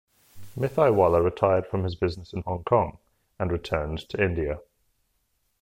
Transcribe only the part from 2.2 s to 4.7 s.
in Hong Kong and returned to India.